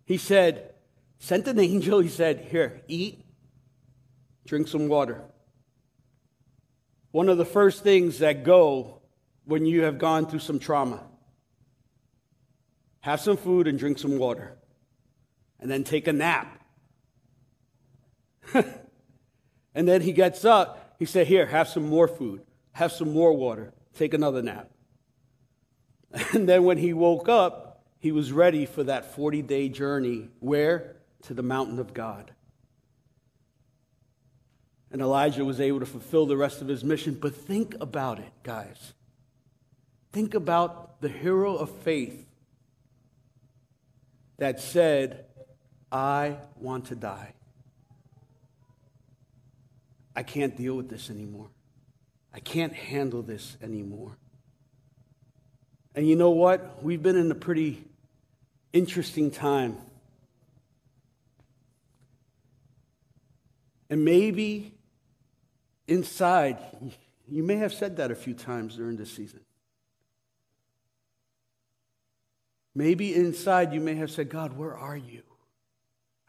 [0.06, 0.67] He said,
[1.18, 2.00] sent an angel.
[2.00, 3.24] He said, Here, eat,
[4.46, 5.24] drink some water.
[7.10, 9.00] One of the first things that go
[9.44, 11.02] when you have gone through some trauma
[13.00, 14.58] have some food and drink some water,
[15.60, 16.62] and then take a nap.
[18.54, 20.96] and then he gets up.
[20.98, 22.42] He said, Here, have some more food,
[22.72, 24.70] have some more water, take another nap.
[26.34, 30.28] And then when he woke up, he was ready for that 40 day journey.
[30.40, 30.96] Where?
[31.22, 32.32] To the mountain of God.
[34.90, 37.14] And Elijah was able to fulfill the rest of his mission.
[37.20, 38.94] But think about it, guys.
[40.12, 42.26] Think about the hero of faith
[44.38, 45.26] that said,
[45.92, 47.34] I want to die.
[50.16, 51.48] I can't deal with this anymore.
[52.32, 54.16] I can't handle this anymore.
[55.94, 56.82] And you know what?
[56.82, 57.84] We've been in a pretty
[58.72, 59.76] interesting time
[63.90, 64.74] And maybe
[65.86, 66.58] inside,
[67.26, 69.40] you may have said that a few times during this season.
[72.74, 75.22] Maybe inside you may have said, God, where are you?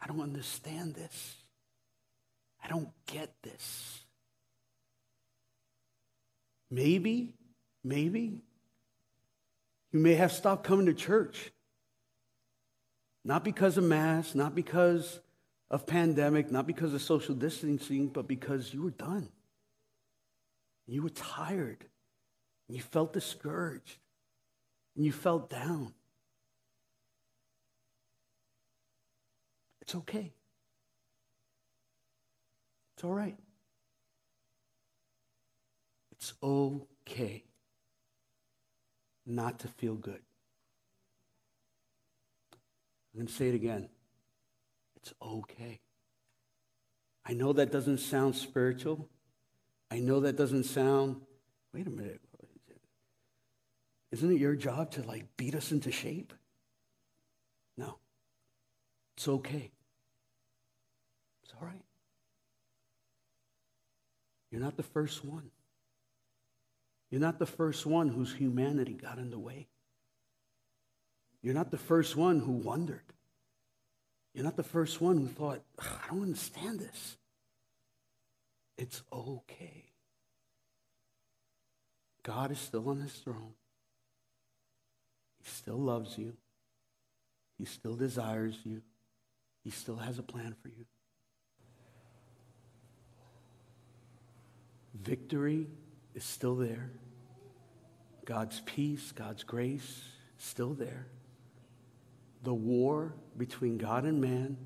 [0.00, 1.36] I don't understand this.
[2.64, 4.00] I don't get this.
[6.70, 7.34] Maybe,
[7.84, 8.42] maybe
[9.92, 11.52] you may have stopped coming to church.
[13.24, 15.20] Not because of Mass, not because
[15.70, 19.28] of pandemic, not because of social distancing, but because you were done.
[20.86, 21.84] You were tired.
[22.68, 23.98] You felt discouraged.
[24.96, 25.94] And you felt down.
[29.80, 30.32] It's okay.
[32.96, 33.36] It's all right.
[36.12, 37.44] It's okay
[39.24, 40.20] not to feel good.
[43.14, 43.88] I'm going to say it again.
[45.02, 45.80] It's okay.
[47.24, 49.08] I know that doesn't sound spiritual.
[49.90, 51.16] I know that doesn't sound,
[51.72, 52.20] wait a minute.
[54.12, 56.32] Isn't it your job to like beat us into shape?
[57.76, 57.98] No.
[59.16, 59.70] It's okay.
[61.44, 61.84] It's all right.
[64.50, 65.50] You're not the first one.
[67.10, 69.68] You're not the first one whose humanity got in the way.
[71.42, 73.09] You're not the first one who wondered.
[74.34, 77.16] You're not the first one who thought, I don't understand this.
[78.78, 79.84] It's okay.
[82.22, 83.54] God is still on his throne.
[85.42, 86.34] He still loves you.
[87.58, 88.82] He still desires you.
[89.64, 90.86] He still has a plan for you.
[94.94, 95.66] Victory
[96.14, 96.90] is still there.
[98.24, 100.02] God's peace, God's grace,
[100.38, 101.06] still there
[102.42, 104.56] the war between God and man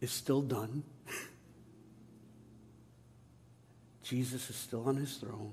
[0.00, 0.84] is still done.
[4.02, 5.52] Jesus is still on his throne,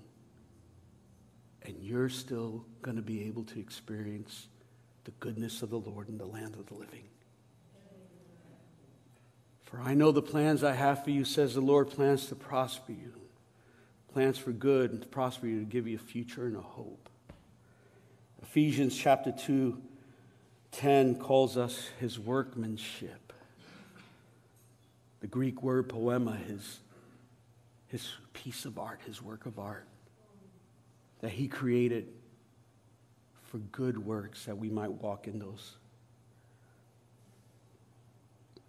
[1.64, 4.48] and you're still going to be able to experience
[5.06, 7.06] the goodness of the Lord in the land of the living.
[9.64, 12.92] For I know the plans I have for you, says the Lord, plans to prosper
[12.92, 13.14] you,
[14.14, 17.10] plans for good and to prosper you, to give you a future and a hope.
[18.42, 19.82] Ephesians chapter 2
[20.72, 23.34] 10 calls us his workmanship.
[25.20, 26.80] The Greek word poema is
[27.88, 29.88] his piece of art, his work of art
[31.20, 32.08] that he created
[33.44, 35.76] for good works that we might walk in those.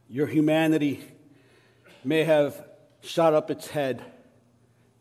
[0.09, 1.01] Your humanity
[2.05, 2.67] may have
[3.01, 4.03] shot up its head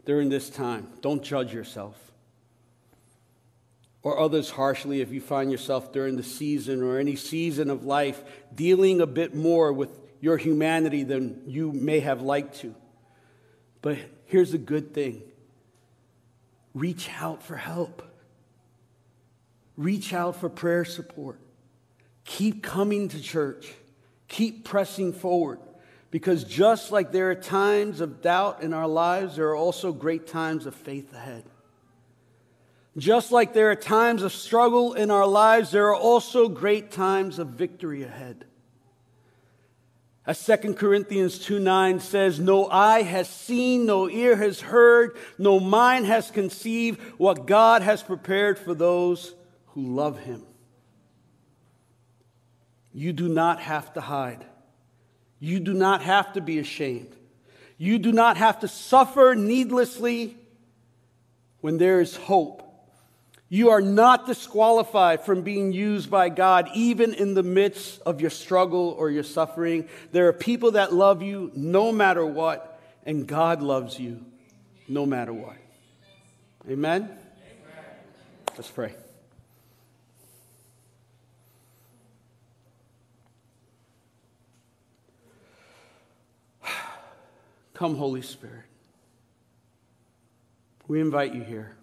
[0.06, 0.88] during this time.
[1.02, 2.11] Don't judge yourself
[4.04, 8.24] or others harshly if you find yourself during the season or any season of life
[8.54, 9.89] dealing a bit more with
[10.20, 12.76] your humanity than you may have liked to.
[13.82, 15.24] But here's a good thing
[16.74, 18.02] reach out for help,
[19.78, 21.39] reach out for prayer support,
[22.24, 23.72] keep coming to church,
[24.28, 25.60] keep pressing forward.
[26.10, 30.28] Because just like there are times of doubt in our lives, there are also great
[30.28, 31.45] times of faith ahead.
[32.98, 37.39] Just like there are times of struggle in our lives, there are also great times
[37.39, 38.46] of victory ahead.
[40.26, 45.60] As 2 Corinthians 2 9 says, No eye has seen, no ear has heard, no
[45.60, 49.34] mind has conceived what God has prepared for those
[49.68, 50.44] who love him.
[52.94, 54.46] You do not have to hide.
[55.39, 57.16] You do not have to be ashamed.
[57.78, 60.38] You do not have to suffer needlessly
[61.62, 62.70] when there is hope.
[63.54, 68.30] You are not disqualified from being used by God, even in the midst of your
[68.30, 69.89] struggle or your suffering.
[70.14, 74.24] There are people that love you no matter what, and God loves you
[74.88, 75.58] no matter what.
[76.70, 77.10] Amen?
[78.56, 78.95] Let's pray.
[87.74, 88.64] Come, Holy Spirit.
[90.88, 91.76] We invite you here.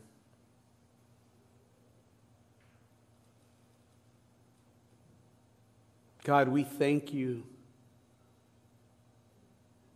[6.29, 7.43] God, we thank you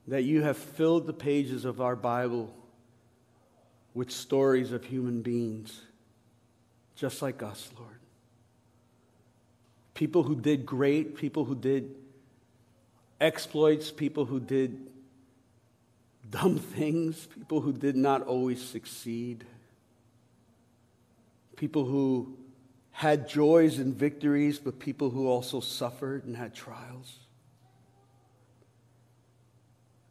[0.08, 2.54] that you have filled the pages of our Bible
[3.92, 5.82] with stories of human beings,
[6.96, 7.98] just like us, Lord.
[9.92, 11.94] People who did great, people who did
[13.20, 14.86] exploits, people who did
[16.30, 19.44] dumb things, people who did not always succeed,
[21.56, 22.38] people who
[22.92, 27.18] had joys and victories, but people who also suffered and had trials.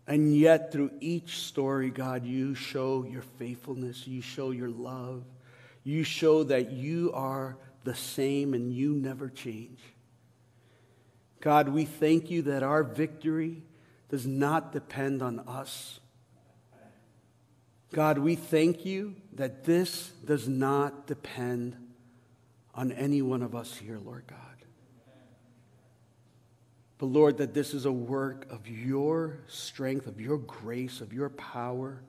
[0.07, 5.23] And yet, through each story, God, you show your faithfulness, you show your love,
[5.84, 9.79] you show that you are the same and you never change.
[11.39, 13.61] God, we thank you that our victory
[14.09, 15.99] does not depend on us.
[17.93, 21.75] God, we thank you that this does not depend
[22.74, 24.38] on any one of us here, Lord God.
[26.97, 31.30] But Lord, that this is a work of your strength, of your grace, of your
[31.30, 31.99] power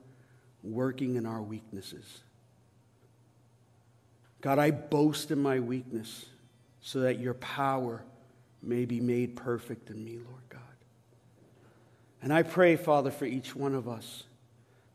[0.61, 2.21] working in our weaknesses.
[4.39, 6.27] God, I boast in my weakness
[6.81, 8.03] so that your power
[8.61, 10.61] may be made perfect in me, Lord God.
[12.21, 14.23] And I pray, Father, for each one of us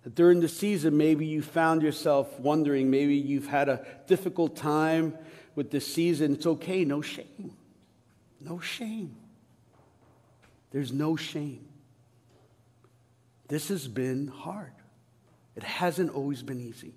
[0.05, 5.17] that during the season, maybe you found yourself wondering, maybe you've had a difficult time
[5.59, 6.35] with this season.
[6.35, 7.53] It's okay, no shame.
[8.41, 9.17] No shame.
[10.71, 11.67] There's no shame.
[13.49, 14.71] This has been hard.
[15.57, 16.95] It hasn't always been easy.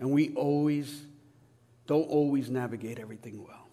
[0.00, 1.02] And we always
[1.86, 3.68] don't always navigate everything well.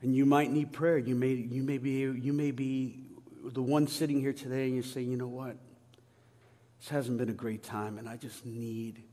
[0.00, 0.98] And you might need prayer.
[0.98, 2.98] You may, you may, be, you may be
[3.44, 5.56] the one sitting here today and you say, you know what?
[6.80, 9.04] This hasn't been a great time, and I just need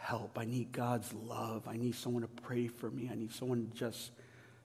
[0.00, 0.38] help.
[0.38, 1.68] I need God's love.
[1.68, 3.08] I need someone to pray for me.
[3.12, 4.10] I need someone to just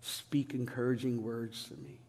[0.02, 2.00] speak encouraging words to me.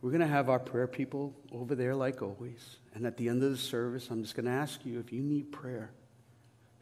[0.00, 2.76] We're going to have our prayer people over there, like always.
[2.94, 5.22] And at the end of the service, I'm just going to ask you if you
[5.22, 5.90] need prayer,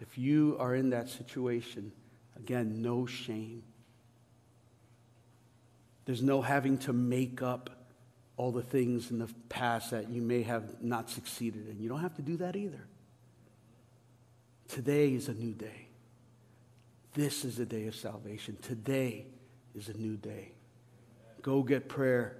[0.00, 1.92] if you are in that situation,
[2.36, 3.62] again, no shame.
[6.04, 7.70] There's no having to make up
[8.36, 11.80] all the things in the past that you may have not succeeded in.
[11.80, 12.88] You don't have to do that either.
[14.72, 15.88] Today is a new day.
[17.12, 18.56] This is a day of salvation.
[18.62, 19.26] Today
[19.74, 20.52] is a new day.
[21.42, 22.38] Go get prayer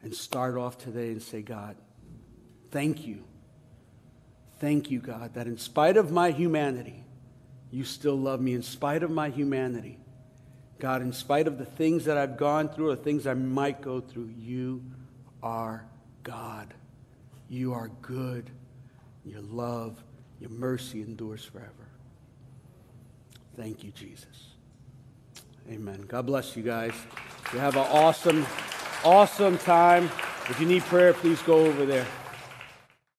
[0.00, 1.74] and start off today and say, God,
[2.70, 3.24] thank you.
[4.60, 7.02] Thank you, God, that in spite of my humanity,
[7.72, 8.54] you still love me.
[8.54, 9.98] In spite of my humanity,
[10.78, 14.00] God, in spite of the things that I've gone through or things I might go
[14.00, 14.84] through, you
[15.42, 15.84] are
[16.22, 16.72] God.
[17.48, 18.50] You are good.
[19.24, 20.00] Your love
[20.40, 21.88] your mercy endures forever.
[23.56, 24.54] Thank you, Jesus.
[25.70, 26.04] Amen.
[26.08, 26.92] God bless you guys.
[27.52, 28.46] You have an awesome,
[29.04, 30.10] awesome time.
[30.50, 32.06] If you need prayer, please go over there.